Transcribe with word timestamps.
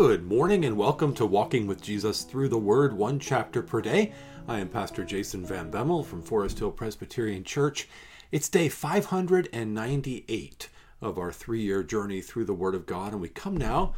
Good 0.00 0.26
morning 0.26 0.64
and 0.64 0.78
welcome 0.78 1.12
to 1.16 1.26
Walking 1.26 1.66
with 1.66 1.82
Jesus 1.82 2.22
Through 2.22 2.48
the 2.48 2.56
Word, 2.56 2.94
one 2.94 3.18
chapter 3.18 3.60
per 3.60 3.82
day. 3.82 4.14
I 4.48 4.58
am 4.58 4.70
Pastor 4.70 5.04
Jason 5.04 5.44
Van 5.44 5.70
Bemmel 5.70 6.06
from 6.06 6.22
Forest 6.22 6.58
Hill 6.58 6.70
Presbyterian 6.70 7.44
Church. 7.44 7.86
It's 8.32 8.48
day 8.48 8.70
598 8.70 10.68
of 11.02 11.18
our 11.18 11.30
three 11.30 11.60
year 11.60 11.82
journey 11.82 12.22
through 12.22 12.46
the 12.46 12.54
Word 12.54 12.74
of 12.74 12.86
God, 12.86 13.12
and 13.12 13.20
we 13.20 13.28
come 13.28 13.58
now 13.58 13.92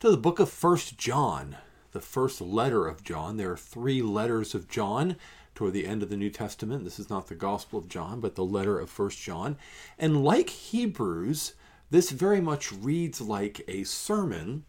to 0.00 0.10
the 0.10 0.16
book 0.16 0.40
of 0.40 0.48
First 0.48 0.96
John, 0.96 1.58
the 1.90 2.00
first 2.00 2.40
letter 2.40 2.86
of 2.86 3.04
John. 3.04 3.36
There 3.36 3.52
are 3.52 3.56
three 3.58 4.00
letters 4.00 4.54
of 4.54 4.70
John 4.70 5.16
toward 5.54 5.74
the 5.74 5.86
end 5.86 6.02
of 6.02 6.08
the 6.08 6.16
New 6.16 6.30
Testament. 6.30 6.82
This 6.82 6.98
is 6.98 7.10
not 7.10 7.26
the 7.26 7.34
Gospel 7.34 7.78
of 7.78 7.90
John, 7.90 8.20
but 8.20 8.36
the 8.36 8.42
letter 8.42 8.80
of 8.80 8.88
First 8.88 9.20
John. 9.20 9.58
And 9.98 10.24
like 10.24 10.48
Hebrews, 10.48 11.52
this 11.90 12.08
very 12.08 12.40
much 12.40 12.72
reads 12.72 13.20
like 13.20 13.60
a 13.68 13.84
sermon 13.84 14.64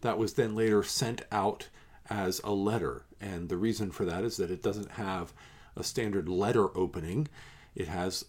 that 0.00 0.18
was 0.18 0.34
then 0.34 0.54
later 0.54 0.82
sent 0.82 1.22
out 1.32 1.68
as 2.08 2.40
a 2.44 2.52
letter. 2.52 3.04
And 3.20 3.48
the 3.48 3.56
reason 3.56 3.90
for 3.90 4.04
that 4.04 4.24
is 4.24 4.36
that 4.36 4.50
it 4.50 4.62
doesn't 4.62 4.92
have 4.92 5.32
a 5.76 5.84
standard 5.84 6.28
letter 6.28 6.76
opening, 6.76 7.28
it 7.74 7.88
has 7.88 8.24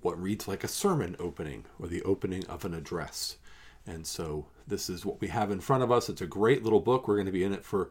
what 0.00 0.20
reads 0.20 0.46
like 0.46 0.64
a 0.64 0.68
sermon 0.68 1.16
opening 1.18 1.64
or 1.78 1.88
the 1.88 2.02
opening 2.02 2.44
of 2.46 2.64
an 2.64 2.74
address. 2.74 3.36
And 3.86 4.06
so 4.06 4.46
this 4.66 4.88
is 4.88 5.04
what 5.04 5.20
we 5.20 5.28
have 5.28 5.50
in 5.50 5.60
front 5.60 5.82
of 5.82 5.92
us. 5.92 6.08
It's 6.08 6.20
a 6.20 6.26
great 6.26 6.62
little 6.62 6.80
book. 6.80 7.06
We're 7.06 7.16
going 7.16 7.26
to 7.26 7.32
be 7.32 7.44
in 7.44 7.52
it 7.52 7.64
for 7.64 7.90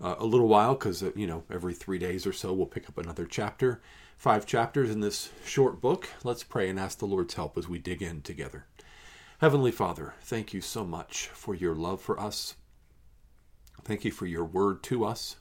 uh, 0.00 0.16
a 0.18 0.26
little 0.26 0.48
while 0.48 0.74
because, 0.74 1.02
uh, 1.02 1.12
you 1.14 1.26
know, 1.26 1.44
every 1.50 1.74
three 1.74 1.98
days 1.98 2.26
or 2.26 2.32
so 2.32 2.52
we'll 2.52 2.66
pick 2.66 2.88
up 2.88 2.98
another 2.98 3.26
chapter. 3.26 3.80
Five 4.16 4.46
chapters 4.46 4.90
in 4.90 5.00
this 5.00 5.30
short 5.44 5.80
book. 5.80 6.08
Let's 6.24 6.42
pray 6.42 6.68
and 6.68 6.80
ask 6.80 6.98
the 6.98 7.06
Lord's 7.06 7.34
help 7.34 7.56
as 7.56 7.68
we 7.68 7.78
dig 7.78 8.02
in 8.02 8.22
together. 8.22 8.66
Heavenly 9.38 9.70
Father, 9.70 10.14
thank 10.22 10.54
you 10.54 10.60
so 10.60 10.84
much 10.84 11.28
for 11.28 11.54
your 11.54 11.74
love 11.74 12.00
for 12.00 12.18
us. 12.18 12.54
Thank 13.86 14.04
you 14.04 14.10
for 14.10 14.26
your 14.26 14.44
word 14.44 14.82
to 14.82 15.04
us. 15.04 15.36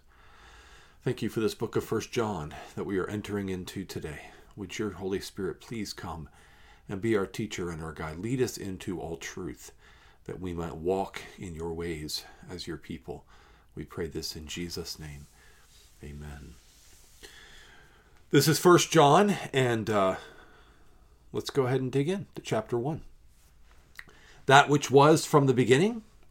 Thank 1.04 1.24
you 1.24 1.30
for 1.30 1.40
this 1.40 1.56
book 1.56 1.76
of 1.76 1.84
First 1.84 2.12
John 2.12 2.54
that 2.76 2.84
we 2.84 3.00
are 3.00 3.10
entering 3.10 3.50
into 3.50 3.84
today. 3.84 4.28
Would 4.56 4.78
your 4.78 4.92
Holy 4.92 5.20
Spirit 5.20 5.60
please 5.60 5.94
come 5.94 6.30
and 6.88 7.02
be 7.02 7.18
our 7.18 7.26
teacher 7.26 7.72
and 7.72 7.82
our 7.82 7.92
guide? 7.92 8.20
Lead 8.20 8.40
us 8.44 8.56
into 8.56 9.02
all 9.02 9.18
truth 9.18 9.72
that 10.26 10.40
we 10.40 10.54
might 10.54 10.76
walk 10.76 11.24
in 11.40 11.56
your 11.56 11.74
ways 11.74 12.24
as 12.48 12.68
your 12.68 12.78
people. 12.78 13.26
We 13.74 13.84
pray 13.84 14.06
this 14.06 14.36
in 14.36 14.46
Jesus' 14.46 15.00
name. 15.00 15.26
Amen. 16.04 16.54
This 18.30 18.48
is 18.48 18.60
First 18.60 18.92
John, 18.92 19.36
and 19.54 19.90
uh, 19.90 20.18
let's 21.34 21.50
go 21.50 21.66
ahead 21.66 21.82
and 21.82 21.92
dig 21.92 22.10
in 22.10 22.28
to 22.36 22.44
chapter 22.44 22.78
1. 22.78 23.02
That 24.46 24.70
which 24.70 24.92
was 24.92 25.26
from 25.26 25.48
the 25.48 25.54
beginning 25.56 26.04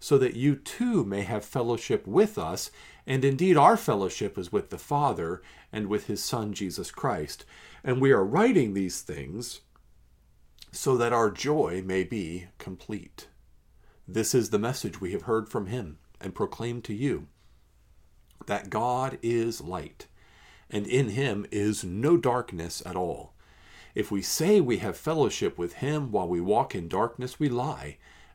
so 0.00 0.16
that 0.16 0.34
you 0.34 0.56
too 0.56 1.04
may 1.04 1.22
have 1.22 1.44
fellowship 1.44 2.06
with 2.06 2.38
us. 2.38 2.70
And 3.06 3.24
indeed, 3.24 3.56
our 3.56 3.76
fellowship 3.76 4.38
is 4.38 4.50
with 4.50 4.70
the 4.70 4.78
Father 4.78 5.42
and 5.70 5.86
with 5.86 6.06
his 6.06 6.24
Son, 6.24 6.54
Jesus 6.54 6.90
Christ. 6.90 7.44
And 7.84 8.00
we 8.00 8.10
are 8.10 8.24
writing 8.24 8.72
these 8.72 9.02
things 9.02 9.60
so 10.72 10.96
that 10.96 11.12
our 11.12 11.30
joy 11.30 11.82
may 11.84 12.02
be 12.02 12.46
complete. 12.58 13.28
This 14.08 14.34
is 14.34 14.50
the 14.50 14.58
message 14.58 15.00
we 15.00 15.12
have 15.12 15.22
heard 15.22 15.48
from 15.48 15.66
him 15.66 15.98
and 16.20 16.34
proclaimed 16.34 16.84
to 16.84 16.94
you 16.94 17.28
that 18.46 18.70
God 18.70 19.18
is 19.22 19.60
light, 19.60 20.06
and 20.70 20.86
in 20.86 21.10
him 21.10 21.46
is 21.50 21.84
no 21.84 22.16
darkness 22.16 22.82
at 22.86 22.96
all. 22.96 23.34
If 23.94 24.10
we 24.10 24.22
say 24.22 24.60
we 24.60 24.78
have 24.78 24.96
fellowship 24.96 25.58
with 25.58 25.74
him 25.74 26.10
while 26.10 26.26
we 26.26 26.40
walk 26.40 26.74
in 26.74 26.88
darkness, 26.88 27.38
we 27.38 27.48
lie 27.48 27.98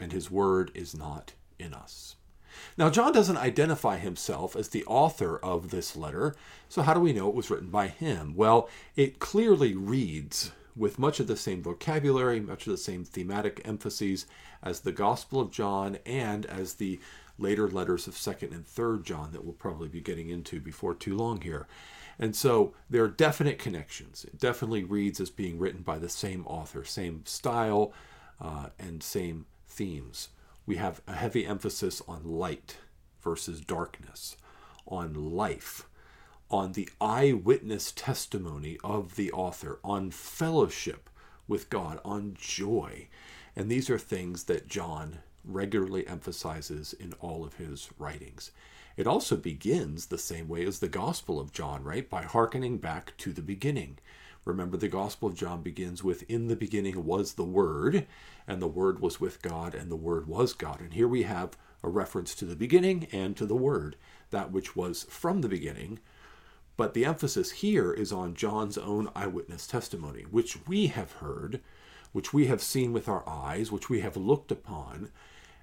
and 0.00 0.12
his 0.12 0.30
word 0.30 0.70
is 0.74 0.96
not 0.96 1.32
in 1.58 1.74
us. 1.74 2.16
Now, 2.76 2.90
John 2.90 3.12
doesn't 3.12 3.36
identify 3.36 3.98
himself 3.98 4.56
as 4.56 4.68
the 4.68 4.84
author 4.86 5.38
of 5.38 5.70
this 5.70 5.96
letter, 5.96 6.34
so 6.68 6.82
how 6.82 6.94
do 6.94 7.00
we 7.00 7.12
know 7.12 7.28
it 7.28 7.34
was 7.34 7.50
written 7.50 7.70
by 7.70 7.88
him? 7.88 8.34
Well, 8.34 8.68
it 8.96 9.18
clearly 9.18 9.74
reads 9.74 10.52
with 10.76 10.98
much 10.98 11.20
of 11.20 11.26
the 11.26 11.36
same 11.36 11.62
vocabulary, 11.62 12.40
much 12.40 12.66
of 12.66 12.70
the 12.70 12.78
same 12.78 13.04
thematic 13.04 13.60
emphases 13.64 14.26
as 14.62 14.80
the 14.80 14.92
Gospel 14.92 15.40
of 15.40 15.50
John 15.50 15.98
and 16.06 16.46
as 16.46 16.74
the 16.74 17.00
later 17.38 17.68
letters 17.68 18.06
of 18.06 18.14
2nd 18.14 18.52
and 18.52 18.66
3rd 18.66 19.04
John 19.04 19.32
that 19.32 19.44
we'll 19.44 19.54
probably 19.54 19.88
be 19.88 20.00
getting 20.00 20.28
into 20.28 20.60
before 20.60 20.94
too 20.94 21.16
long 21.16 21.40
here. 21.40 21.66
And 22.18 22.34
so 22.34 22.74
there 22.90 23.04
are 23.04 23.08
definite 23.08 23.58
connections. 23.58 24.24
It 24.24 24.38
definitely 24.40 24.82
reads 24.82 25.20
as 25.20 25.30
being 25.30 25.58
written 25.58 25.82
by 25.82 25.98
the 25.98 26.08
same 26.08 26.44
author, 26.46 26.84
same 26.84 27.24
style, 27.26 27.92
uh, 28.40 28.68
and 28.78 29.02
same 29.02 29.46
themes. 29.68 30.28
We 30.66 30.76
have 30.76 31.00
a 31.06 31.14
heavy 31.14 31.46
emphasis 31.46 32.02
on 32.08 32.24
light 32.24 32.78
versus 33.22 33.60
darkness, 33.60 34.36
on 34.86 35.32
life, 35.32 35.88
on 36.50 36.72
the 36.72 36.88
eyewitness 37.00 37.92
testimony 37.92 38.78
of 38.82 39.16
the 39.16 39.30
author, 39.32 39.78
on 39.84 40.10
fellowship 40.10 41.10
with 41.46 41.70
God, 41.70 42.00
on 42.04 42.36
joy. 42.38 43.08
And 43.54 43.70
these 43.70 43.90
are 43.90 43.98
things 43.98 44.44
that 44.44 44.68
John 44.68 45.18
regularly 45.44 46.06
emphasizes 46.06 46.92
in 46.92 47.14
all 47.14 47.44
of 47.44 47.54
his 47.54 47.90
writings. 47.98 48.50
It 48.96 49.06
also 49.06 49.36
begins 49.36 50.06
the 50.06 50.18
same 50.18 50.48
way 50.48 50.64
as 50.66 50.80
the 50.80 50.88
Gospel 50.88 51.38
of 51.38 51.52
John, 51.52 51.84
right? 51.84 52.08
By 52.08 52.22
hearkening 52.22 52.78
back 52.78 53.14
to 53.18 53.32
the 53.32 53.42
beginning. 53.42 53.98
Remember, 54.48 54.78
the 54.78 54.88
Gospel 54.88 55.28
of 55.28 55.34
John 55.34 55.60
begins 55.60 56.02
with 56.02 56.22
In 56.22 56.48
the 56.48 56.56
beginning 56.56 57.04
was 57.04 57.34
the 57.34 57.44
Word, 57.44 58.06
and 58.46 58.62
the 58.62 58.66
Word 58.66 58.98
was 58.98 59.20
with 59.20 59.42
God, 59.42 59.74
and 59.74 59.90
the 59.90 59.96
Word 59.96 60.26
was 60.26 60.54
God. 60.54 60.80
And 60.80 60.94
here 60.94 61.06
we 61.06 61.24
have 61.24 61.58
a 61.82 61.90
reference 61.90 62.34
to 62.36 62.46
the 62.46 62.56
beginning 62.56 63.08
and 63.12 63.36
to 63.36 63.44
the 63.44 63.54
Word, 63.54 63.96
that 64.30 64.50
which 64.50 64.74
was 64.74 65.04
from 65.10 65.42
the 65.42 65.50
beginning. 65.50 65.98
But 66.78 66.94
the 66.94 67.04
emphasis 67.04 67.50
here 67.50 67.92
is 67.92 68.10
on 68.10 68.34
John's 68.34 68.78
own 68.78 69.10
eyewitness 69.14 69.66
testimony, 69.66 70.22
which 70.22 70.66
we 70.66 70.86
have 70.86 71.12
heard, 71.12 71.60
which 72.12 72.32
we 72.32 72.46
have 72.46 72.62
seen 72.62 72.94
with 72.94 73.06
our 73.06 73.28
eyes, 73.28 73.70
which 73.70 73.90
we 73.90 74.00
have 74.00 74.16
looked 74.16 74.50
upon, 74.50 75.10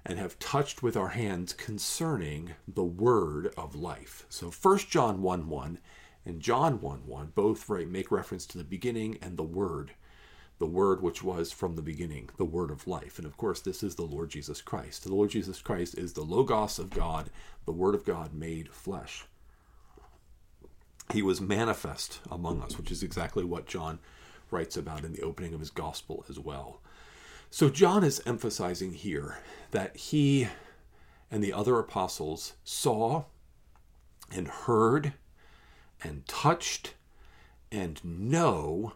and 0.04 0.16
have 0.20 0.38
touched 0.38 0.84
with 0.84 0.96
our 0.96 1.08
hands 1.08 1.52
concerning 1.52 2.54
the 2.68 2.84
word 2.84 3.52
of 3.56 3.74
life. 3.74 4.26
So 4.28 4.52
1 4.52 4.78
John 4.78 5.22
1 5.22 5.48
1 5.48 5.78
and 6.26 6.40
John 6.40 6.80
1 6.80 7.06
1 7.06 7.32
both 7.36 7.70
make 7.70 8.10
reference 8.10 8.46
to 8.46 8.58
the 8.58 8.64
beginning 8.64 9.16
and 9.22 9.36
the 9.36 9.44
Word, 9.44 9.92
the 10.58 10.66
Word 10.66 11.00
which 11.00 11.22
was 11.22 11.52
from 11.52 11.76
the 11.76 11.82
beginning, 11.82 12.28
the 12.36 12.44
Word 12.44 12.72
of 12.72 12.88
life. 12.88 13.18
And 13.18 13.26
of 13.26 13.36
course, 13.36 13.60
this 13.60 13.84
is 13.84 13.94
the 13.94 14.02
Lord 14.02 14.30
Jesus 14.30 14.60
Christ. 14.60 15.04
The 15.04 15.14
Lord 15.14 15.30
Jesus 15.30 15.62
Christ 15.62 15.96
is 15.96 16.12
the 16.12 16.22
Logos 16.22 16.80
of 16.80 16.90
God, 16.90 17.30
the 17.64 17.72
Word 17.72 17.94
of 17.94 18.04
God 18.04 18.34
made 18.34 18.70
flesh. 18.70 19.24
He 21.12 21.22
was 21.22 21.40
manifest 21.40 22.18
among 22.28 22.60
us, 22.60 22.76
which 22.76 22.90
is 22.90 23.04
exactly 23.04 23.44
what 23.44 23.66
John 23.66 24.00
writes 24.50 24.76
about 24.76 25.04
in 25.04 25.12
the 25.12 25.22
opening 25.22 25.54
of 25.54 25.60
his 25.60 25.70
gospel 25.70 26.24
as 26.28 26.40
well. 26.40 26.80
So, 27.50 27.70
John 27.70 28.02
is 28.02 28.20
emphasizing 28.26 28.94
here 28.94 29.38
that 29.70 29.96
he 29.96 30.48
and 31.30 31.44
the 31.44 31.52
other 31.52 31.78
apostles 31.78 32.54
saw 32.64 33.26
and 34.32 34.48
heard 34.48 35.12
and 36.02 36.26
touched 36.26 36.94
and 37.70 38.02
know 38.04 38.92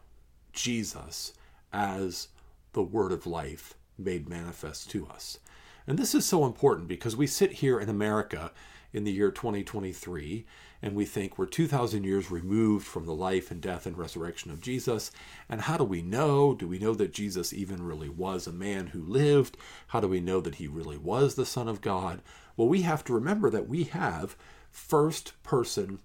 Jesus 0.53 1.33
as 1.73 2.29
the 2.73 2.83
Word 2.83 3.13
of 3.13 3.27
life 3.27 3.75
made 3.99 4.29
manifest 4.29 4.91
to 4.91 5.07
us. 5.07 5.39
And 5.87 5.99
this 5.99 6.15
is 6.15 6.25
so 6.25 6.45
important 6.45 6.89
because 6.89 7.17
we 7.17 7.27
sit 7.27 7.53
here 7.55 7.81
in 7.81 7.89
America 7.89 8.53
in 8.93 9.05
the 9.05 9.13
year 9.13 9.31
2023 9.31 10.45
and 10.83 10.95
we 10.95 11.05
think 11.05 11.37
we're 11.37 11.47
2,000 11.47 12.05
years 12.05 12.31
removed 12.31 12.87
from 12.87 13.07
the 13.07 13.15
life 13.15 13.51
and 13.51 13.61
death 13.61 13.87
and 13.87 13.99
resurrection 13.99 14.51
of 14.51 14.61
Jesus. 14.61 15.11
And 15.49 15.63
how 15.63 15.77
do 15.77 15.85
we 15.85 16.01
know? 16.01 16.55
Do 16.55 16.67
we 16.67 16.79
know 16.79 16.95
that 16.95 17.13
Jesus 17.13 17.53
even 17.53 17.83
really 17.83 18.09
was 18.09 18.47
a 18.47 18.53
man 18.53 18.89
who 18.89 19.03
lived? 19.03 19.57
How 19.89 20.01
do 20.01 20.09
we 20.09 20.21
know 20.21 20.41
that 20.41 20.57
he 20.57 20.67
really 20.67 20.97
was 20.97 21.35
the 21.35 21.45
Son 21.45 21.69
of 21.69 21.81
God? 21.81 22.23
Well, 22.57 22.69
we 22.69 22.83
have 22.83 23.05
to 23.05 23.13
remember 23.13 23.51
that 23.51 23.69
we 23.69 23.85
have 23.85 24.37
first 24.71 25.41
person 25.43 25.99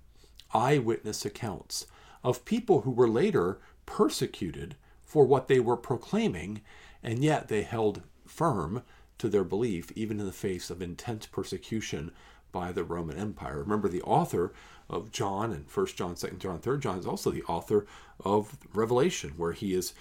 eyewitness 0.54 1.26
accounts 1.26 1.88
of 2.24 2.46
people 2.46 2.82
who 2.82 2.92
were 2.92 3.10
later 3.10 3.60
persecuted 3.86 4.76
for 5.04 5.26
what 5.26 5.48
they 5.48 5.60
were 5.60 5.78
proclaiming, 5.78 6.62
and 7.04 7.24
yet 7.24 7.48
they 7.48 7.62
held 7.62 8.02
firm 8.26 8.84
to 9.18 9.30
their 9.30 9.44
belief, 9.44 9.92
even 9.96 10.20
in 10.20 10.26
the 10.26 10.32
face 10.32 10.70
of 10.70 10.82
intense 10.82 11.26
persecution 11.26 12.12
by 12.52 12.72
the 12.72 12.84
Roman 12.84 13.18
Empire. 13.18 13.60
Remember, 13.60 13.88
the 13.88 14.02
author 14.02 14.54
of 14.90 15.12
John 15.12 15.52
and 15.52 15.70
First 15.70 15.98
John, 15.98 16.16
Second 16.16 16.40
John, 16.40 16.60
Third 16.60 16.82
John 16.82 16.98
is 16.98 17.06
also 17.06 17.32
the 17.32 17.44
author 17.44 17.86
of 18.24 18.58
Revelation, 18.74 19.34
where 19.38 19.52
he 19.52 19.74
is 19.74 19.94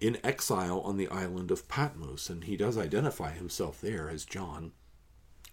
in 0.00 0.18
exile 0.22 0.80
on 0.80 0.96
the 0.96 1.08
island 1.08 1.50
of 1.50 1.68
Patmos, 1.68 2.28
and 2.28 2.44
he 2.44 2.56
does 2.56 2.76
identify 2.76 3.32
himself 3.32 3.80
there 3.80 4.10
as 4.10 4.24
John. 4.24 4.72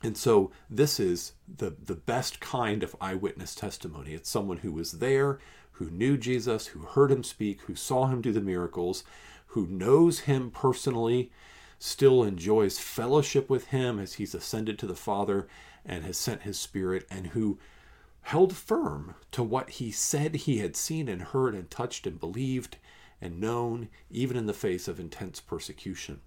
And 0.04 0.18
so 0.18 0.52
this 0.70 1.00
is 1.00 1.32
the, 1.48 1.74
the 1.84 1.96
best 1.96 2.42
kind 2.42 2.84
of 2.84 2.96
eyewitness 3.00 3.56
testimony. 3.56 4.14
It's 4.14 4.30
someone 4.30 4.58
who 4.58 4.74
was 4.74 5.00
there, 5.00 5.40
who 5.74 5.90
knew 5.90 6.18
Jesus, 6.18 6.68
who 6.68 6.82
heard 6.82 7.12
him 7.12 7.24
speak, 7.24 7.62
who 7.62 7.76
saw 7.76 8.08
him 8.08 8.22
do 8.22 8.34
the 8.34 8.42
miracles, 8.42 9.06
who 9.48 9.66
knows 9.66 10.22
him 10.22 10.52
personally, 10.52 11.32
still 11.80 12.22
enjoys 12.24 12.80
fellowship 12.80 13.50
with 13.50 13.68
him 13.68 13.98
as 13.98 14.16
he's 14.16 14.36
ascended 14.36 14.78
to 14.80 14.88
the 14.88 14.96
Father, 14.96 15.48
and 15.86 16.04
has 16.04 16.18
sent 16.18 16.42
his 16.42 16.60
Spirit, 16.60 17.06
and 17.10 17.28
who 17.28 17.58
held 18.24 18.56
firm 18.56 19.16
to 19.32 19.44
what 19.44 19.70
he 19.70 19.92
said 19.92 20.36
he 20.36 20.60
had 20.60 20.76
seen 20.76 21.08
and 21.08 21.22
heard 21.22 21.54
and 21.56 21.70
touched 21.70 22.06
and 22.06 22.20
believed 22.20 22.78
and 23.22 23.40
known, 23.40 23.88
even 24.10 24.36
in 24.36 24.48
the 24.48 24.54
face 24.54 24.88
of 24.88 25.00
intense 25.00 25.40
persecution. 25.40 26.22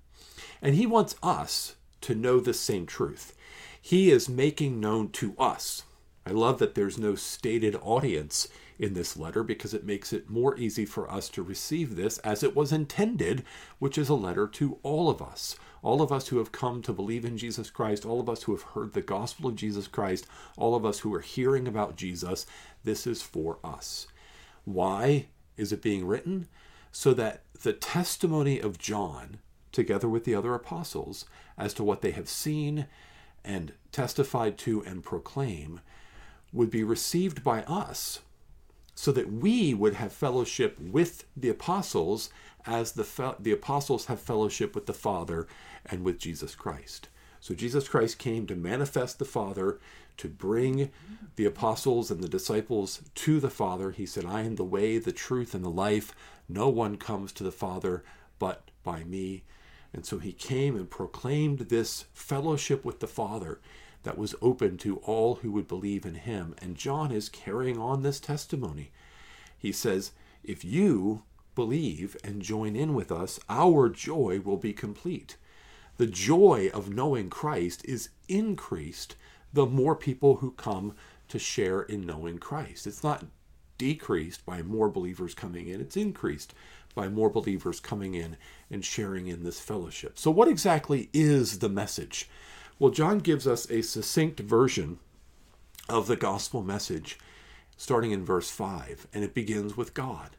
And 0.62 0.74
he 0.74 0.86
wants 0.86 1.14
us 1.22 1.76
to 2.06 2.14
know 2.14 2.38
the 2.38 2.54
same 2.54 2.86
truth. 2.86 3.34
He 3.82 4.10
is 4.10 4.28
making 4.28 4.80
known 4.80 5.10
to 5.10 5.34
us. 5.38 5.82
I 6.24 6.30
love 6.30 6.58
that 6.58 6.74
there's 6.74 6.98
no 6.98 7.14
stated 7.14 7.76
audience 7.82 8.48
in 8.78 8.94
this 8.94 9.16
letter 9.16 9.42
because 9.42 9.74
it 9.74 9.84
makes 9.84 10.12
it 10.12 10.30
more 10.30 10.56
easy 10.56 10.84
for 10.84 11.10
us 11.10 11.28
to 11.30 11.42
receive 11.42 11.96
this 11.96 12.18
as 12.18 12.42
it 12.42 12.54
was 12.54 12.72
intended, 12.72 13.42
which 13.80 13.98
is 13.98 14.08
a 14.08 14.14
letter 14.14 14.46
to 14.46 14.78
all 14.82 15.10
of 15.10 15.20
us. 15.20 15.56
All 15.82 16.00
of 16.00 16.12
us 16.12 16.28
who 16.28 16.38
have 16.38 16.52
come 16.52 16.80
to 16.82 16.92
believe 16.92 17.24
in 17.24 17.38
Jesus 17.38 17.70
Christ, 17.70 18.04
all 18.04 18.20
of 18.20 18.28
us 18.28 18.44
who 18.44 18.52
have 18.52 18.62
heard 18.62 18.92
the 18.92 19.02
gospel 19.02 19.50
of 19.50 19.56
Jesus 19.56 19.88
Christ, 19.88 20.26
all 20.56 20.74
of 20.74 20.84
us 20.84 21.00
who 21.00 21.14
are 21.14 21.20
hearing 21.20 21.66
about 21.66 21.96
Jesus, 21.96 22.46
this 22.84 23.06
is 23.06 23.22
for 23.22 23.58
us. 23.64 24.06
Why 24.64 25.26
is 25.56 25.72
it 25.72 25.82
being 25.82 26.06
written? 26.06 26.48
So 26.92 27.14
that 27.14 27.42
the 27.62 27.72
testimony 27.72 28.60
of 28.60 28.78
John, 28.78 29.38
together 29.76 30.08
with 30.08 30.24
the 30.24 30.34
other 30.34 30.54
apostles, 30.54 31.26
as 31.56 31.72
to 31.74 31.84
what 31.84 32.00
they 32.00 32.10
have 32.10 32.28
seen 32.28 32.86
and 33.44 33.72
testified 33.92 34.58
to 34.58 34.82
and 34.84 35.04
proclaim, 35.04 35.80
would 36.52 36.70
be 36.70 36.82
received 36.82 37.44
by 37.44 37.62
us 37.62 38.20
so 38.94 39.12
that 39.12 39.30
we 39.30 39.74
would 39.74 39.94
have 39.94 40.12
fellowship 40.12 40.80
with 40.80 41.24
the 41.36 41.50
apostles 41.50 42.30
as 42.66 42.92
the, 42.92 43.04
fe- 43.04 43.34
the 43.38 43.52
apostles 43.52 44.06
have 44.06 44.18
fellowship 44.18 44.74
with 44.74 44.86
the 44.86 44.94
Father 44.94 45.46
and 45.84 46.02
with 46.02 46.18
Jesus 46.18 46.54
Christ. 46.54 47.08
So 47.38 47.54
Jesus 47.54 47.86
Christ 47.86 48.18
came 48.18 48.46
to 48.46 48.56
manifest 48.56 49.18
the 49.18 49.24
Father, 49.24 49.78
to 50.16 50.28
bring 50.28 50.90
the 51.36 51.44
apostles 51.44 52.10
and 52.10 52.22
the 52.22 52.28
disciples 52.28 53.02
to 53.14 53.38
the 53.38 53.50
Father. 53.50 53.90
He 53.90 54.06
said, 54.06 54.24
I 54.24 54.40
am 54.40 54.56
the 54.56 54.64
way, 54.64 54.96
the 54.96 55.12
truth, 55.12 55.54
and 55.54 55.62
the 55.62 55.68
life. 55.68 56.14
No 56.48 56.70
one 56.70 56.96
comes 56.96 57.32
to 57.32 57.44
the 57.44 57.52
Father 57.52 58.02
but 58.38 58.70
by 58.82 59.04
me. 59.04 59.42
And 59.92 60.04
so 60.04 60.18
he 60.18 60.32
came 60.32 60.76
and 60.76 60.90
proclaimed 60.90 61.58
this 61.60 62.04
fellowship 62.12 62.84
with 62.84 63.00
the 63.00 63.06
Father 63.06 63.60
that 64.02 64.18
was 64.18 64.34
open 64.40 64.76
to 64.78 64.98
all 64.98 65.36
who 65.36 65.50
would 65.52 65.66
believe 65.66 66.06
in 66.06 66.14
him. 66.14 66.54
And 66.62 66.76
John 66.76 67.10
is 67.10 67.28
carrying 67.28 67.78
on 67.78 68.02
this 68.02 68.20
testimony. 68.20 68.92
He 69.58 69.72
says, 69.72 70.12
If 70.44 70.64
you 70.64 71.22
believe 71.54 72.16
and 72.22 72.42
join 72.42 72.76
in 72.76 72.94
with 72.94 73.10
us, 73.10 73.40
our 73.48 73.88
joy 73.88 74.40
will 74.44 74.58
be 74.58 74.72
complete. 74.72 75.36
The 75.96 76.06
joy 76.06 76.70
of 76.74 76.94
knowing 76.94 77.30
Christ 77.30 77.84
is 77.84 78.10
increased 78.28 79.16
the 79.52 79.66
more 79.66 79.96
people 79.96 80.36
who 80.36 80.50
come 80.52 80.94
to 81.28 81.38
share 81.38 81.82
in 81.82 82.06
knowing 82.06 82.38
Christ. 82.38 82.86
It's 82.86 83.02
not 83.02 83.24
decreased 83.78 84.44
by 84.44 84.62
more 84.62 84.88
believers 84.88 85.34
coming 85.34 85.68
in, 85.68 85.80
it's 85.80 85.96
increased 85.96 86.54
by 86.96 87.08
more 87.08 87.30
believers 87.30 87.78
coming 87.78 88.14
in 88.14 88.36
and 88.68 88.84
sharing 88.84 89.28
in 89.28 89.44
this 89.44 89.60
fellowship. 89.60 90.18
So, 90.18 90.32
what 90.32 90.48
exactly 90.48 91.08
is 91.12 91.60
the 91.60 91.68
message? 91.68 92.28
Well, 92.80 92.90
John 92.90 93.20
gives 93.20 93.46
us 93.46 93.70
a 93.70 93.82
succinct 93.82 94.40
version 94.40 94.98
of 95.88 96.08
the 96.08 96.16
gospel 96.16 96.62
message 96.62 97.18
starting 97.76 98.10
in 98.10 98.24
verse 98.24 98.50
5, 98.50 99.06
and 99.14 99.22
it 99.22 99.34
begins 99.34 99.76
with 99.76 99.94
God. 99.94 100.30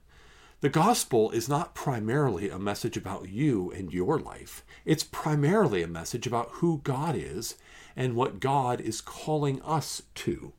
The 0.59 0.69
gospel 0.69 1.29
is 1.29 1.47
not 1.47 1.75
primarily 1.75 2.49
a 2.49 2.57
message 2.57 2.97
about 2.97 3.29
you 3.29 3.71
and 3.71 3.93
your 3.93 4.17
life. 4.17 4.65
It's 4.85 5.03
primarily 5.03 5.83
a 5.83 5.87
message 5.87 6.25
about 6.25 6.49
who 6.53 6.81
God 6.83 7.15
is 7.15 7.55
and 7.95 8.15
what 8.15 8.39
God 8.39 8.81
is 8.81 8.99
calling 8.99 9.61
us 9.61 10.01
to. 10.15 10.53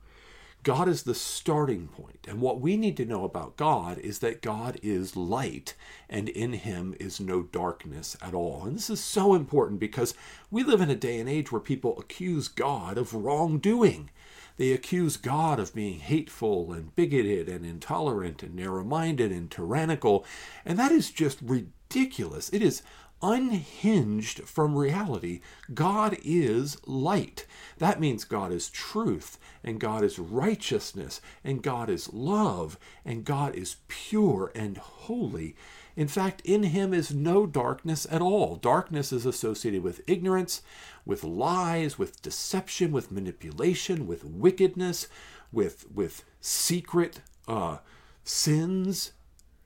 God 0.69 0.87
is 0.87 1.05
the 1.05 1.15
starting 1.15 1.89
point, 1.89 2.27
and 2.29 2.43
what 2.43 2.61
we 2.61 2.77
need 2.77 2.99
to 2.99 3.07
know 3.07 3.25
about 3.25 3.57
God 3.57 3.97
is 3.97 4.19
that 4.19 4.43
God 4.43 4.79
is 4.83 5.17
light, 5.17 5.75
and 6.11 6.29
in 6.29 6.53
him 6.53 6.95
is 7.01 7.19
no 7.19 7.43
darkness 7.43 8.19
at 8.21 8.35
all. 8.35 8.67
And 8.67 8.77
this 8.77 8.91
is 8.91 9.01
so 9.01 9.33
important 9.33 9.81
because 9.81 10.13
we 10.51 10.63
live 10.63 10.83
in 10.83 10.91
a 10.91 10.95
day 10.95 11.21
and 11.21 11.27
age 11.27 11.51
where 11.51 11.59
people 11.59 11.99
accuse 11.99 12.49
God 12.49 12.99
of 12.99 13.15
wrongdoing. 13.15 14.11
They 14.59 14.73
accuse 14.73 15.17
God 15.17 15.59
of 15.59 15.75
being 15.75 16.01
hateful 16.01 16.75
and 16.75 16.95
bigoted 16.95 17.49
and 17.49 17.65
intolerant 17.65 18.43
and 18.43 18.55
narrow 18.55 18.85
minded 18.85 19.33
and 19.33 19.51
tyrannical, 19.51 20.27
and 20.67 20.79
that 20.79 20.93
is 20.93 21.11
just 21.11 21.39
ridiculous. 21.41 22.51
It 22.51 22.61
is 22.61 22.83
unhinged 23.23 24.41
from 24.45 24.77
reality. 24.77 25.41
God 25.73 26.19
is 26.23 26.77
light. 26.87 27.47
That 27.79 28.01
means 28.01 28.25
God 28.25 28.53
is 28.53 28.69
truth, 28.71 29.39
and 29.65 29.81
God 29.81 30.05
is 30.05 30.19
righteousness, 30.19 31.21
and 31.43 31.63
God 31.63 31.91
is 31.91 32.13
love, 32.13 32.79
and 33.05 33.25
God 33.25 33.55
is 33.55 33.77
pure 33.89 34.53
and 34.55 34.79
holy. 34.79 35.57
In 35.97 36.07
fact, 36.07 36.43
in 36.45 36.63
him 36.63 36.95
is 36.95 37.13
no 37.13 37.45
darkness 37.45 38.07
at 38.11 38.23
all. 38.23 38.55
Darkness 38.55 39.13
is 39.13 39.27
associated 39.27 39.83
with 39.83 40.01
ignorance, 40.07 40.63
with 41.05 41.25
lies, 41.25 41.99
with 41.99 42.23
deception, 42.23 42.93
with 42.93 43.11
manipulation, 43.11 44.07
with 44.07 44.25
wickedness, 44.25 45.09
with 45.51 45.91
with 45.93 46.25
secret 46.41 47.21
uh, 47.49 47.79
sins 48.23 49.13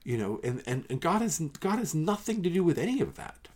you 0.03 0.17
know 0.17 0.39
and, 0.43 0.61
and, 0.65 0.85
and 0.89 1.01
god 1.01 1.21
has 1.21 1.39
god 1.59 1.79
has 1.79 1.95
nothing 1.95 2.43
to 2.43 2.49
do 2.49 2.63
with 2.63 2.77
any 2.77 2.99
of 3.01 3.15
that. 3.15 3.47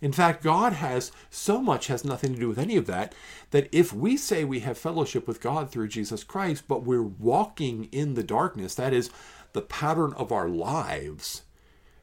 In 0.00 0.12
fact 0.12 0.42
god 0.42 0.74
has 0.74 1.12
so 1.30 1.62
much 1.62 1.86
has 1.86 2.04
nothing 2.04 2.34
to 2.34 2.40
do 2.40 2.48
with 2.48 2.58
any 2.58 2.76
of 2.76 2.86
that 2.86 3.14
that 3.50 3.68
if 3.72 3.92
we 3.92 4.16
say 4.16 4.44
we 4.44 4.60
have 4.60 4.76
fellowship 4.76 5.26
with 5.26 5.40
god 5.40 5.70
through 5.70 5.88
jesus 5.88 6.24
christ 6.24 6.64
but 6.68 6.84
we're 6.84 7.02
walking 7.02 7.88
in 7.90 8.14
the 8.14 8.22
darkness 8.22 8.74
that 8.74 8.92
is 8.92 9.10
the 9.54 9.62
pattern 9.62 10.12
of 10.14 10.30
our 10.30 10.48
lives 10.48 11.42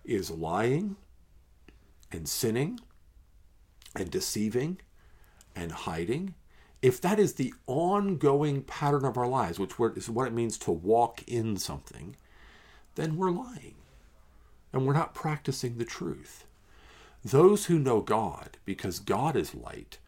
is 0.03 0.31
lying 0.31 0.95
and 2.11 2.27
sinning 2.27 2.79
and 3.95 4.09
deceiving 4.09 4.79
and 5.55 5.71
hiding 5.71 6.33
if 6.81 6.99
that 7.01 7.19
is 7.19 7.33
the 7.33 7.53
ongoing 7.67 8.63
pattern 8.63 9.05
of 9.05 9.17
our 9.17 9.27
lives 9.27 9.59
which 9.59 9.73
is 9.95 10.09
what 10.09 10.27
it 10.27 10.33
means 10.33 10.57
to 10.57 10.71
walk 10.71 11.23
in 11.27 11.55
something 11.57 12.15
then 12.95 13.17
we're 13.17 13.31
lying 13.31 13.75
and 14.73 14.85
we're 14.85 14.93
not 14.93 15.13
practicing 15.13 15.77
the 15.77 15.85
truth. 15.85 16.45
Those 17.23 17.65
who 17.65 17.77
know 17.77 18.01
God, 18.01 18.57
because 18.65 18.99
God 18.99 19.35
is 19.35 19.53
light, 19.53 19.99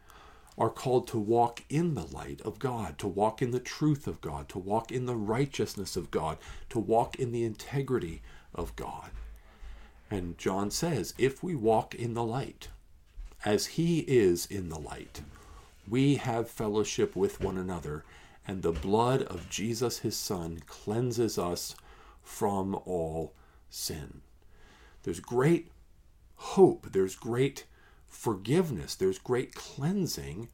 are 0.56 0.70
called 0.70 1.08
to 1.08 1.18
walk 1.18 1.62
in 1.68 1.94
the 1.94 2.06
light 2.06 2.40
of 2.42 2.58
God, 2.58 2.98
to 2.98 3.08
walk 3.08 3.42
in 3.42 3.50
the 3.50 3.60
truth 3.60 4.06
of 4.06 4.20
God, 4.20 4.48
to 4.50 4.58
walk 4.58 4.92
in 4.92 5.06
the 5.06 5.16
righteousness 5.16 5.96
of 5.96 6.10
God, 6.10 6.38
to 6.70 6.78
walk 6.78 7.16
in 7.16 7.32
the 7.32 7.44
integrity 7.44 8.22
of 8.54 8.74
God. 8.76 9.10
And 10.10 10.38
John 10.38 10.70
says, 10.70 11.14
if 11.18 11.42
we 11.42 11.54
walk 11.54 11.94
in 11.94 12.14
the 12.14 12.24
light, 12.24 12.68
as 13.44 13.66
he 13.66 14.00
is 14.00 14.46
in 14.46 14.68
the 14.68 14.78
light, 14.78 15.22
we 15.88 16.16
have 16.16 16.48
fellowship 16.48 17.16
with 17.16 17.40
one 17.40 17.58
another, 17.58 18.04
and 18.46 18.62
the 18.62 18.72
blood 18.72 19.22
of 19.22 19.50
Jesus 19.50 19.98
his 19.98 20.16
Son 20.16 20.60
cleanses 20.66 21.38
us 21.38 21.74
from 22.24 22.74
all 22.74 23.34
sin. 23.70 24.22
There's 25.04 25.20
great 25.20 25.70
hope, 26.36 26.88
there's 26.92 27.14
great 27.14 27.66
forgiveness, 28.08 28.94
there's 28.96 29.18
great 29.18 29.54
cleansing 29.54 30.48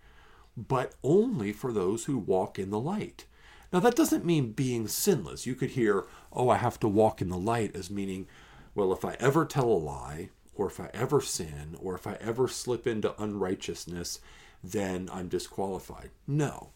but 0.57 0.95
only 1.03 1.53
for 1.53 1.73
those 1.73 2.05
who 2.05 2.19
walk 2.19 2.59
in 2.59 2.71
the 2.71 2.81
light. 2.81 3.25
Now, 3.73 3.81
that 3.81 3.95
doesn't 3.95 4.25
mean 4.25 4.53
being 4.53 4.89
sinless. 4.89 5.47
You 5.47 5.55
could 5.55 5.71
hear, 5.71 6.07
oh, 6.33 6.49
I 6.49 6.57
have 6.57 6.81
to 6.81 6.89
walk 6.89 7.23
in 7.23 7.29
the 7.29 7.39
light 7.39 7.75
as 7.77 7.91
meaning, 7.91 8.27
well, 8.75 8.93
if 8.93 9.05
I 9.05 9.17
ever 9.21 9.45
tell 9.45 9.69
a 9.69 9.75
lie, 9.75 10.31
or 10.55 10.67
if 10.67 10.81
I 10.81 10.91
ever 10.93 11.21
sin, 11.21 11.77
or 11.81 11.95
if 11.95 12.07
I 12.07 12.15
ever 12.21 12.49
slip 12.49 12.87
into 12.87 13.21
unrighteousness, 13.23 14.21
then 14.63 15.09
I'm 15.13 15.29
disqualified. 15.29 16.11
No, 16.27 16.71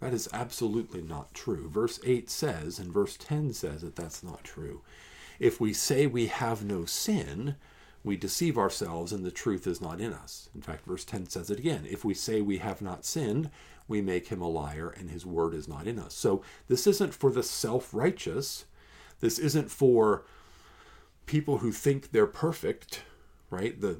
that 0.00 0.12
is 0.12 0.28
absolutely 0.32 1.02
not 1.02 1.32
true. 1.32 1.68
Verse 1.68 1.98
8 2.04 2.28
says, 2.28 2.78
and 2.78 2.92
verse 2.92 3.16
10 3.16 3.52
says 3.52 3.82
that 3.82 3.96
that's 3.96 4.22
not 4.22 4.44
true. 4.44 4.82
If 5.38 5.60
we 5.60 5.72
say 5.72 6.06
we 6.06 6.26
have 6.26 6.64
no 6.64 6.84
sin, 6.84 7.56
we 8.04 8.16
deceive 8.16 8.56
ourselves 8.56 9.12
and 9.12 9.24
the 9.24 9.30
truth 9.30 9.66
is 9.66 9.80
not 9.80 10.00
in 10.00 10.12
us. 10.12 10.48
In 10.54 10.62
fact, 10.62 10.86
verse 10.86 11.04
10 11.04 11.28
says 11.28 11.50
it 11.50 11.58
again. 11.58 11.86
If 11.88 12.04
we 12.04 12.14
say 12.14 12.40
we 12.40 12.58
have 12.58 12.80
not 12.80 13.04
sinned, 13.04 13.50
we 13.88 14.00
make 14.00 14.28
him 14.28 14.40
a 14.40 14.48
liar 14.48 14.94
and 14.96 15.10
his 15.10 15.26
word 15.26 15.54
is 15.54 15.68
not 15.68 15.86
in 15.86 15.98
us. 15.98 16.14
So 16.14 16.42
this 16.68 16.86
isn't 16.86 17.14
for 17.14 17.30
the 17.30 17.42
self 17.42 17.92
righteous. 17.92 18.64
This 19.20 19.38
isn't 19.38 19.70
for 19.70 20.24
people 21.26 21.58
who 21.58 21.72
think 21.72 22.12
they're 22.12 22.26
perfect, 22.26 23.02
right? 23.50 23.80
The 23.80 23.98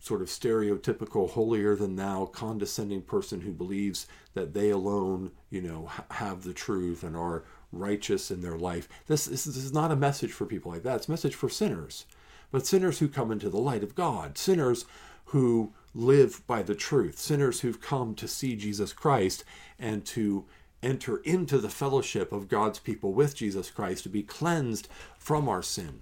sort 0.00 0.22
of 0.22 0.28
stereotypical 0.28 1.30
holier 1.30 1.76
than 1.76 1.94
thou 1.94 2.24
condescending 2.24 3.02
person 3.02 3.42
who 3.42 3.52
believes 3.52 4.06
that 4.34 4.54
they 4.54 4.70
alone 4.70 5.30
you 5.50 5.60
know 5.60 5.90
have 6.10 6.42
the 6.42 6.54
truth 6.54 7.04
and 7.04 7.16
are 7.16 7.44
righteous 7.72 8.30
in 8.30 8.40
their 8.40 8.58
life. 8.58 8.88
This, 9.06 9.26
this, 9.26 9.44
this 9.44 9.56
is 9.56 9.72
not 9.72 9.92
a 9.92 9.96
message 9.96 10.32
for 10.32 10.44
people 10.46 10.72
like 10.72 10.82
that. 10.82 10.96
It's 10.96 11.08
a 11.08 11.12
message 11.12 11.36
for 11.36 11.48
sinners. 11.48 12.04
But 12.50 12.66
sinners 12.66 12.98
who 12.98 13.08
come 13.08 13.30
into 13.30 13.48
the 13.48 13.58
light 13.58 13.84
of 13.84 13.94
god 13.94 14.36
sinners 14.36 14.84
who 15.26 15.72
live 15.94 16.44
by 16.46 16.62
the 16.62 16.74
truth 16.74 17.18
sinners 17.18 17.60
who've 17.60 17.80
come 17.80 18.14
to 18.14 18.26
see 18.26 18.56
jesus 18.56 18.92
christ 18.92 19.44
and 19.78 20.04
to 20.04 20.44
enter 20.82 21.18
into 21.18 21.58
the 21.58 21.68
fellowship 21.68 22.32
of 22.32 22.48
god's 22.48 22.78
people 22.78 23.12
with 23.12 23.36
jesus 23.36 23.70
christ 23.70 24.02
to 24.02 24.08
be 24.08 24.22
cleansed 24.22 24.88
from 25.18 25.48
our 25.48 25.62
sin. 25.62 26.00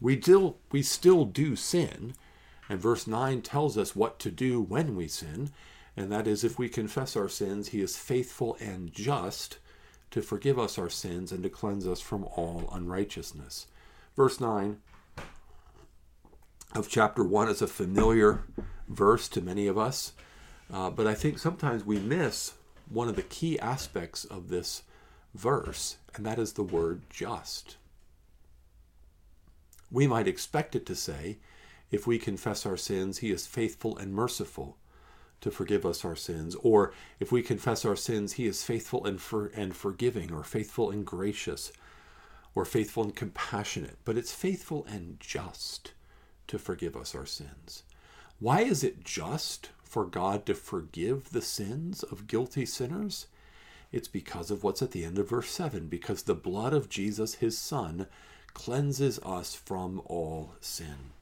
We 0.00 0.20
still 0.20 0.58
we 0.70 0.82
still 0.82 1.24
do 1.24 1.56
sin 1.56 2.14
and 2.70 2.80
verse 2.80 3.08
9 3.08 3.42
tells 3.42 3.76
us 3.76 3.96
what 3.96 4.20
to 4.20 4.30
do 4.30 4.60
when 4.60 4.94
we 4.94 5.08
sin, 5.08 5.50
and 5.96 6.10
that 6.12 6.28
is 6.28 6.44
if 6.44 6.56
we 6.56 6.68
confess 6.68 7.16
our 7.16 7.28
sins, 7.28 7.70
he 7.70 7.80
is 7.80 7.96
faithful 7.96 8.56
and 8.60 8.92
just 8.92 9.58
to 10.12 10.22
forgive 10.22 10.56
us 10.56 10.78
our 10.78 10.88
sins 10.88 11.32
and 11.32 11.42
to 11.42 11.48
cleanse 11.48 11.84
us 11.84 12.00
from 12.00 12.22
all 12.36 12.70
unrighteousness. 12.72 13.66
Verse 14.14 14.38
9 14.38 14.78
of 16.76 16.88
chapter 16.88 17.24
1 17.24 17.48
is 17.48 17.60
a 17.60 17.66
familiar 17.66 18.44
verse 18.88 19.28
to 19.30 19.40
many 19.40 19.66
of 19.66 19.76
us, 19.76 20.12
uh, 20.72 20.90
but 20.90 21.08
I 21.08 21.14
think 21.14 21.40
sometimes 21.40 21.84
we 21.84 21.98
miss 21.98 22.54
one 22.88 23.08
of 23.08 23.16
the 23.16 23.22
key 23.22 23.58
aspects 23.58 24.24
of 24.24 24.48
this 24.48 24.84
verse, 25.34 25.96
and 26.14 26.24
that 26.24 26.38
is 26.38 26.52
the 26.52 26.62
word 26.62 27.02
just. 27.10 27.78
We 29.90 30.06
might 30.06 30.28
expect 30.28 30.76
it 30.76 30.86
to 30.86 30.94
say, 30.94 31.38
if 31.90 32.06
we 32.06 32.18
confess 32.18 32.64
our 32.64 32.76
sins, 32.76 33.18
he 33.18 33.30
is 33.30 33.46
faithful 33.46 33.96
and 33.98 34.14
merciful 34.14 34.76
to 35.40 35.50
forgive 35.50 35.86
us 35.86 36.04
our 36.04 36.16
sins. 36.16 36.54
Or 36.56 36.92
if 37.18 37.32
we 37.32 37.42
confess 37.42 37.84
our 37.84 37.96
sins, 37.96 38.34
he 38.34 38.46
is 38.46 38.62
faithful 38.62 39.06
and, 39.06 39.20
for, 39.20 39.46
and 39.48 39.74
forgiving, 39.74 40.32
or 40.32 40.44
faithful 40.44 40.90
and 40.90 41.04
gracious, 41.04 41.72
or 42.54 42.64
faithful 42.64 43.04
and 43.04 43.16
compassionate. 43.16 43.98
But 44.04 44.16
it's 44.16 44.32
faithful 44.32 44.86
and 44.88 45.18
just 45.18 45.92
to 46.48 46.58
forgive 46.58 46.96
us 46.96 47.14
our 47.14 47.26
sins. 47.26 47.84
Why 48.38 48.62
is 48.62 48.84
it 48.84 49.04
just 49.04 49.70
for 49.82 50.04
God 50.04 50.46
to 50.46 50.54
forgive 50.54 51.30
the 51.30 51.42
sins 51.42 52.02
of 52.02 52.26
guilty 52.26 52.66
sinners? 52.66 53.26
It's 53.92 54.08
because 54.08 54.50
of 54.50 54.62
what's 54.62 54.82
at 54.82 54.92
the 54.92 55.04
end 55.04 55.18
of 55.18 55.28
verse 55.28 55.50
7 55.50 55.88
because 55.88 56.22
the 56.22 56.34
blood 56.34 56.72
of 56.72 56.88
Jesus, 56.88 57.34
his 57.36 57.58
Son, 57.58 58.06
cleanses 58.54 59.18
us 59.20 59.54
from 59.54 60.00
all 60.06 60.54
sin. 60.60 61.12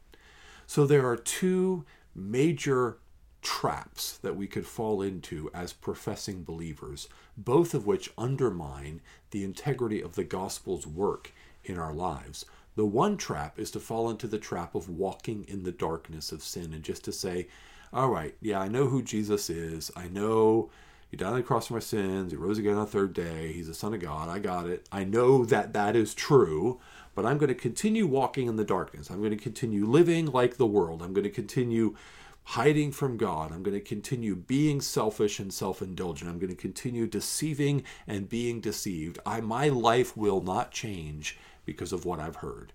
So 0.69 0.87
there 0.87 1.09
are 1.09 1.17
two 1.17 1.87
major 2.15 2.99
traps 3.41 4.19
that 4.19 4.37
we 4.37 4.47
could 4.47 4.67
fall 4.67 5.01
into 5.01 5.51
as 5.55 5.73
professing 5.73 6.45
believers, 6.45 7.09
both 7.39 7.73
of 7.73 7.87
which 7.87 8.13
undermine 8.19 9.01
the 9.31 9.45
integrity 9.45 10.03
of 10.03 10.15
the 10.15 10.25
gospel's 10.25 10.87
work 10.87 11.33
in 11.65 11.79
our 11.79 11.95
lives. 11.95 12.45
The 12.77 12.85
one 12.85 13.17
trap 13.17 13.59
is 13.59 13.71
to 13.71 13.81
fall 13.81 14.11
into 14.11 14.27
the 14.27 14.37
trap 14.37 14.75
of 14.75 14.91
walking 14.91 15.47
in 15.49 15.63
the 15.63 15.73
darkness 15.73 16.33
of 16.33 16.43
sin 16.43 16.75
and 16.75 16.83
just 16.83 17.03
to 17.05 17.13
say, 17.13 17.49
all 17.91 18.11
right, 18.11 18.37
yeah, 18.43 18.61
I 18.61 18.69
know 18.69 18.89
who 18.89 19.03
Jesus 19.03 19.49
is. 19.49 19.91
I 19.97 20.09
know 20.09 20.69
he 21.11 21.17
died 21.17 21.29
on 21.29 21.37
the 21.37 21.43
cross 21.43 21.69
for 21.69 21.75
my 21.75 21.81
sins. 21.81 22.31
He 22.31 22.37
rose 22.37 22.59
again 22.59 22.75
on 22.75 22.85
the 22.85 22.91
third 22.91 23.15
day. 23.15 23.53
He's 23.53 23.69
the 23.69 23.75
Son 23.75 23.95
of 23.95 24.01
God. 24.01 24.29
I 24.29 24.39
got 24.39 24.69
it. 24.69 24.87
I 24.93 25.05
know 25.05 25.47
that 25.47 25.73
that 25.73 25.97
is 25.97 26.13
true 26.13 26.79
but 27.19 27.27
I'm 27.27 27.37
going 27.37 27.49
to 27.49 27.55
continue 27.57 28.07
walking 28.07 28.47
in 28.47 28.55
the 28.55 28.65
darkness. 28.65 29.11
I'm 29.11 29.19
going 29.19 29.37
to 29.37 29.37
continue 29.37 29.85
living 29.85 30.27
like 30.27 30.57
the 30.57 30.69
world. 30.69 31.03
I'm 31.03 31.13
going 31.13 31.25
to 31.25 31.31
continue 31.31 31.97
hiding 32.45 32.93
from 32.93 33.17
God. 33.17 33.51
I'm 33.51 33.65
going 33.65 33.77
to 33.77 33.85
continue 33.85 34.37
being 34.37 34.81
selfish 34.81 35.41
and 35.41 35.53
self-indulgent. 35.53 36.31
I'm 36.31 36.39
going 36.39 36.55
to 36.55 36.63
continue 36.63 37.09
deceiving 37.09 37.83
and 38.07 38.29
being 38.29 38.61
deceived. 38.61 39.19
I 39.27 39.41
my 39.41 39.67
life 39.67 40.17
will 40.17 40.41
not 40.41 40.71
change 40.71 41.37
because 41.65 41.93
of 41.93 42.05
what 42.05 42.21
I've 42.21 42.37
heard. 42.37 42.73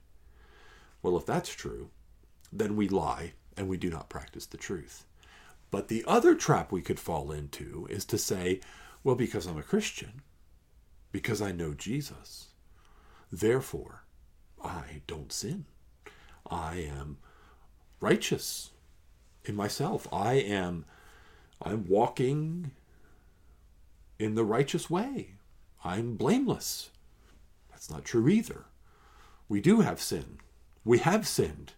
Well, 1.02 1.16
if 1.16 1.26
that's 1.26 1.56
true, 1.56 1.88
then 2.52 2.76
we 2.76 2.90
lie 2.90 3.36
and 3.56 3.70
we 3.70 3.78
do 3.78 3.90
not 3.90 4.10
practice 4.10 4.46
the 4.46 4.58
truth. 4.58 5.06
But 5.72 5.88
the 5.88 6.04
other 6.06 6.36
trap 6.36 6.70
we 6.70 6.82
could 6.82 7.00
fall 7.00 7.32
into 7.32 7.88
is 7.90 8.04
to 8.08 8.18
say, 8.18 8.60
well, 9.06 9.16
because 9.16 9.46
I'm 9.46 9.58
a 9.58 9.64
Christian, 9.64 10.22
because 11.14 11.42
I 11.42 11.54
know 11.54 11.74
Jesus, 11.74 12.50
therefore 13.32 14.03
I 14.64 15.02
don't 15.08 15.32
sin. 15.32 15.66
I 16.50 16.78
am 16.78 17.18
righteous 18.00 18.72
in 19.46 19.56
myself. 19.56 20.08
I 20.12 20.34
am 20.34 20.86
I'm 21.62 21.88
walking 21.88 22.72
in 24.20 24.36
the 24.36 24.44
righteous 24.44 24.90
way. 24.90 25.36
I'm 25.84 26.16
blameless. 26.16 26.90
That's 27.72 27.90
not 27.90 28.06
true 28.06 28.28
either. 28.28 28.66
We 29.48 29.62
do 29.62 29.82
have 29.82 30.02
sin. 30.02 30.40
We 30.86 31.00
have 31.00 31.28
sinned. 31.28 31.74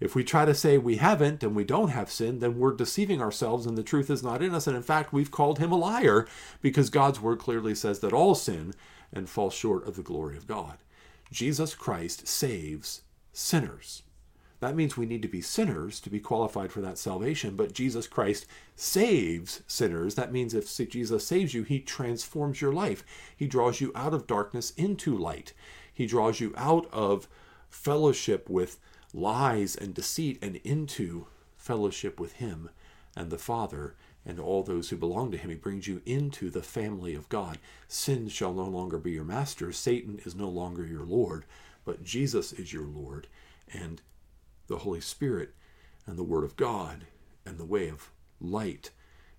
If 0.00 0.14
we 0.14 0.24
try 0.24 0.46
to 0.46 0.54
say 0.54 0.78
we 0.78 0.96
haven't 0.96 1.42
and 1.42 1.54
we 1.54 1.64
don't 1.64 1.90
have 1.90 2.10
sin, 2.10 2.38
then 2.38 2.58
we're 2.58 2.72
deceiving 2.72 3.20
ourselves 3.20 3.66
and 3.66 3.76
the 3.76 3.82
truth 3.82 4.08
is 4.08 4.22
not 4.22 4.42
in 4.42 4.54
us. 4.54 4.66
And 4.66 4.74
in 4.74 4.82
fact, 4.82 5.12
we've 5.12 5.30
called 5.30 5.58
him 5.58 5.72
a 5.72 5.76
liar 5.76 6.26
because 6.62 6.88
God's 6.88 7.20
word 7.20 7.38
clearly 7.38 7.74
says 7.74 8.00
that 8.00 8.12
all 8.12 8.34
sin 8.34 8.72
and 9.12 9.28
fall 9.28 9.50
short 9.50 9.86
of 9.86 9.96
the 9.96 10.02
glory 10.02 10.36
of 10.36 10.46
God. 10.46 10.78
Jesus 11.30 11.74
Christ 11.74 12.26
saves 12.26 13.02
sinners. 13.32 14.02
That 14.60 14.76
means 14.76 14.96
we 14.96 15.06
need 15.06 15.22
to 15.22 15.28
be 15.28 15.40
sinners 15.40 16.00
to 16.00 16.10
be 16.10 16.20
qualified 16.20 16.70
for 16.70 16.82
that 16.82 16.98
salvation, 16.98 17.56
but 17.56 17.72
Jesus 17.72 18.06
Christ 18.06 18.44
saves 18.76 19.62
sinners. 19.66 20.16
That 20.16 20.32
means 20.32 20.52
if 20.52 20.76
Jesus 20.90 21.26
saves 21.26 21.54
you, 21.54 21.62
he 21.62 21.80
transforms 21.80 22.60
your 22.60 22.72
life. 22.72 23.02
He 23.34 23.46
draws 23.46 23.80
you 23.80 23.90
out 23.94 24.12
of 24.12 24.26
darkness 24.26 24.72
into 24.72 25.16
light. 25.16 25.54
He 25.92 26.06
draws 26.06 26.40
you 26.40 26.52
out 26.56 26.86
of 26.92 27.26
fellowship 27.70 28.50
with 28.50 28.78
lies 29.14 29.76
and 29.76 29.94
deceit 29.94 30.38
and 30.42 30.56
into 30.56 31.26
fellowship 31.56 32.20
with 32.20 32.34
him 32.34 32.68
and 33.16 33.30
the 33.30 33.38
Father 33.38 33.94
and 34.26 34.38
all 34.38 34.62
those 34.62 34.90
who 34.90 34.96
belong 34.96 35.30
to 35.30 35.38
him. 35.38 35.50
He 35.50 35.56
brings 35.56 35.88
you 35.88 36.02
into 36.04 36.50
the 36.50 36.62
family 36.62 37.14
of 37.14 37.28
God. 37.28 37.58
Sin 37.88 38.28
shall 38.28 38.52
no 38.52 38.64
longer 38.64 38.98
be 38.98 39.12
your 39.12 39.24
master. 39.24 39.72
Satan 39.72 40.20
is 40.24 40.34
no 40.34 40.48
longer 40.48 40.86
your 40.86 41.04
Lord, 41.04 41.44
but 41.84 42.04
Jesus 42.04 42.52
is 42.52 42.72
your 42.72 42.86
Lord. 42.86 43.26
And 43.72 44.02
the 44.66 44.78
Holy 44.78 45.00
Spirit 45.00 45.54
and 46.06 46.18
the 46.18 46.24
Word 46.24 46.44
of 46.44 46.56
God 46.56 47.06
and 47.46 47.58
the 47.58 47.64
way 47.64 47.88
of 47.88 48.10
light 48.40 48.90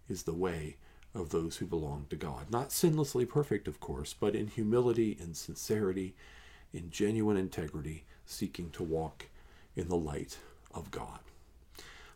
is 0.09 0.23
the 0.23 0.33
way 0.33 0.77
of 1.13 1.29
those 1.29 1.57
who 1.57 1.65
belong 1.65 2.05
to 2.09 2.15
God. 2.15 2.50
Not 2.50 2.71
sinlessly 2.71 3.27
perfect, 3.27 3.67
of 3.67 3.79
course, 3.79 4.15
but 4.17 4.35
in 4.35 4.47
humility 4.47 5.17
and 5.19 5.35
sincerity, 5.35 6.15
in 6.73 6.89
genuine 6.89 7.38
integrity, 7.38 8.05
seeking 8.25 8.69
to 8.71 8.83
walk 8.83 9.27
in 9.75 9.89
the 9.89 9.97
light 9.97 10.38
of 10.73 10.89
God. 10.91 11.19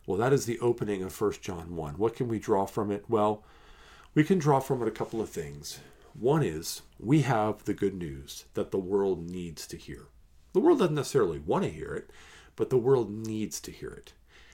Well, 0.06 0.18
that 0.18 0.32
is 0.32 0.46
the 0.46 0.60
opening 0.60 1.02
of 1.02 1.20
1 1.20 1.32
John 1.42 1.74
1. 1.74 1.94
What 1.94 2.14
can 2.14 2.28
we 2.28 2.38
draw 2.38 2.64
from 2.64 2.92
it? 2.92 3.04
Well, 3.08 3.42
we 4.14 4.22
can 4.22 4.38
draw 4.38 4.60
from 4.60 4.80
it 4.80 4.88
a 4.88 4.92
couple 4.92 5.20
of 5.20 5.28
things. 5.28 5.80
One 6.14 6.44
is 6.44 6.82
we 7.00 7.22
have 7.22 7.64
the 7.64 7.74
good 7.74 7.94
news 7.94 8.44
that 8.54 8.70
the 8.70 8.78
world 8.78 9.28
needs 9.28 9.66
to 9.66 9.76
hear. 9.76 10.06
The 10.52 10.60
world 10.60 10.78
doesn't 10.78 10.94
necessarily 10.94 11.40
want 11.40 11.64
to 11.64 11.70
hear 11.70 11.92
it, 11.92 12.10
but 12.54 12.70
the 12.70 12.78
world 12.78 13.10
needs 13.10 13.60
to 13.62 13.72
hear 13.72 13.90
it. 13.90 14.12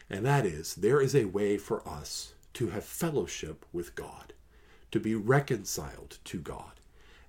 And 0.09 0.25
that 0.25 0.47
is 0.47 0.75
there 0.75 1.00
is 1.00 1.14
a 1.14 1.26
way 1.26 1.59
for 1.59 1.87
us 1.87 2.32
to 2.54 2.68
have 2.68 2.85
fellowship 2.85 3.66
with 3.73 3.94
God, 3.94 4.32
to 4.90 4.99
be 4.99 5.14
reconciled 5.14 6.18
to 6.25 6.40
God. 6.40 6.80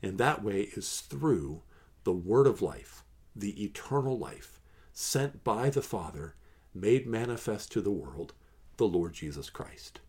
And 0.01 0.17
that 0.17 0.43
way 0.43 0.69
is 0.75 1.01
through 1.01 1.61
the 2.03 2.13
Word 2.13 2.47
of 2.47 2.61
life, 2.61 3.03
the 3.35 3.63
eternal 3.63 4.17
life, 4.17 4.59
sent 4.93 5.43
by 5.43 5.69
the 5.69 5.81
Father 5.81 6.35
made 6.73 7.05
manifest 7.05 7.71
to 7.71 7.81
the 7.81 7.91
world, 7.91 8.33
the 8.77 8.87
Lord 8.87 9.13
Jesus 9.13 9.49
Christ. 9.49 9.99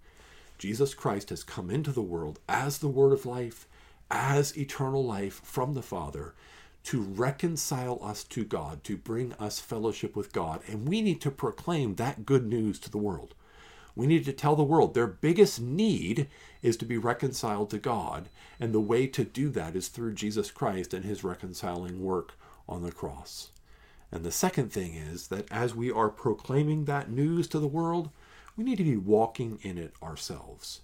Jesus 0.58 0.94
Christ 0.94 1.30
has 1.30 1.44
come 1.44 1.70
into 1.70 1.92
the 1.92 2.02
world 2.02 2.40
as 2.48 2.78
the 2.78 2.88
Word 2.88 3.12
of 3.12 3.26
life, 3.26 3.66
as 4.10 4.56
eternal 4.56 5.04
life 5.04 5.40
from 5.44 5.74
the 5.74 5.82
Father, 5.82 6.34
to 6.84 7.00
reconcile 7.00 7.98
us 8.02 8.24
to 8.24 8.44
God, 8.44 8.84
to 8.84 8.96
bring 8.96 9.32
us 9.34 9.58
fellowship 9.58 10.14
with 10.14 10.32
God. 10.32 10.60
And 10.68 10.88
we 10.88 11.00
need 11.00 11.20
to 11.22 11.30
proclaim 11.30 11.94
that 11.94 12.26
good 12.26 12.46
news 12.46 12.78
to 12.80 12.90
the 12.90 12.98
world. 12.98 13.34
We 13.96 14.06
need 14.06 14.24
to 14.26 14.32
tell 14.32 14.56
the 14.56 14.62
world 14.62 14.94
their 14.94 15.06
biggest 15.06 15.60
need 15.60 16.28
is 16.62 16.76
to 16.78 16.84
be 16.84 16.98
reconciled 16.98 17.70
to 17.70 17.78
God. 17.78 18.28
And 18.60 18.72
the 18.72 18.80
way 18.80 19.06
to 19.08 19.24
do 19.24 19.48
that 19.50 19.76
is 19.76 19.88
through 19.88 20.14
Jesus 20.14 20.50
Christ 20.50 20.92
and 20.92 21.04
his 21.04 21.24
reconciling 21.24 22.02
work 22.02 22.34
on 22.68 22.82
the 22.82 22.92
cross. 22.92 23.50
And 24.14 24.22
the 24.22 24.30
second 24.30 24.72
thing 24.72 24.94
is 24.94 25.26
that 25.26 25.50
as 25.50 25.74
we 25.74 25.90
are 25.90 26.08
proclaiming 26.08 26.84
that 26.84 27.10
news 27.10 27.48
to 27.48 27.58
the 27.58 27.66
world, 27.66 28.10
we 28.56 28.62
need 28.62 28.78
to 28.78 28.84
be 28.84 28.96
walking 28.96 29.58
in 29.62 29.76
it 29.76 29.92
ourselves. 30.00 30.82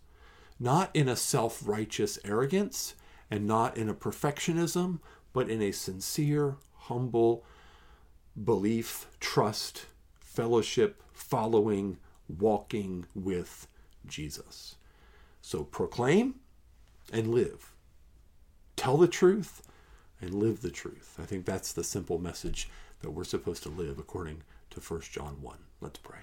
Not 0.59 0.91
in 0.95 1.09
a 1.09 1.15
self 1.15 1.63
righteous 1.65 2.19
arrogance 2.25 2.97
and 3.31 3.47
not 3.47 3.77
in 3.77 3.89
a 3.89 3.95
perfectionism, 3.95 4.99
but 5.33 5.49
in 5.49 5.63
a 5.63 5.71
sincere, 5.71 6.57
humble 6.75 7.45
belief, 8.45 9.07
trust, 9.21 9.87
fellowship, 10.19 11.01
following, 11.13 11.99
walking 12.29 13.07
with 13.15 13.69
Jesus. 14.09 14.75
So 15.41 15.63
proclaim 15.63 16.41
and 17.13 17.29
live. 17.29 17.73
Tell 18.75 18.97
the 18.97 19.07
truth 19.07 19.63
and 20.21 20.35
live 20.35 20.63
the 20.63 20.71
truth. 20.71 21.15
I 21.21 21.27
think 21.27 21.45
that's 21.45 21.73
the 21.73 21.85
simple 21.85 22.19
message 22.19 22.69
that 23.01 23.11
we're 23.11 23.25
supposed 23.25 23.63
to 23.65 23.69
live 23.69 23.99
according 23.99 24.43
to 24.71 24.81
1 24.81 25.01
John 25.11 25.41
1. 25.41 25.57
Let's 25.81 25.99
pray. 25.99 26.21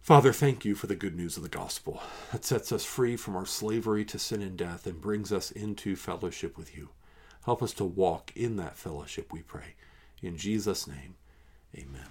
Father, 0.00 0.32
thank 0.32 0.64
you 0.64 0.74
for 0.74 0.88
the 0.88 0.96
good 0.96 1.14
news 1.14 1.36
of 1.36 1.44
the 1.44 1.48
gospel 1.48 2.02
that 2.32 2.44
sets 2.44 2.72
us 2.72 2.84
free 2.84 3.16
from 3.16 3.36
our 3.36 3.46
slavery 3.46 4.04
to 4.06 4.18
sin 4.18 4.42
and 4.42 4.56
death 4.56 4.86
and 4.86 5.00
brings 5.00 5.32
us 5.32 5.52
into 5.52 5.94
fellowship 5.94 6.58
with 6.58 6.76
you. 6.76 6.88
Help 7.44 7.62
us 7.62 7.72
to 7.74 7.84
walk 7.84 8.32
in 8.34 8.56
that 8.56 8.76
fellowship, 8.76 9.32
we 9.32 9.42
pray. 9.42 9.74
In 10.20 10.36
Jesus' 10.36 10.86
name, 10.86 11.14
amen. 11.76 12.08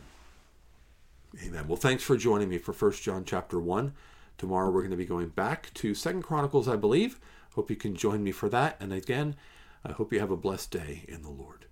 Amen. 1.45 1.67
Well, 1.67 1.77
thanks 1.77 2.03
for 2.03 2.17
joining 2.17 2.49
me 2.49 2.57
for 2.57 2.73
1 2.73 2.91
John 2.93 3.23
chapter 3.25 3.59
1. 3.59 3.93
Tomorrow 4.37 4.69
we're 4.69 4.81
going 4.81 4.91
to 4.91 4.97
be 4.97 5.05
going 5.05 5.29
back 5.29 5.73
to 5.75 5.93
Second 5.93 6.23
Chronicles, 6.23 6.67
I 6.67 6.75
believe. 6.75 7.19
Hope 7.55 7.69
you 7.69 7.75
can 7.75 7.95
join 7.95 8.23
me 8.23 8.31
for 8.31 8.49
that. 8.49 8.77
And 8.79 8.91
again, 8.91 9.35
I 9.83 9.91
hope 9.91 10.11
you 10.11 10.19
have 10.19 10.31
a 10.31 10.37
blessed 10.37 10.71
day 10.71 11.05
in 11.07 11.21
the 11.21 11.29
Lord. 11.29 11.65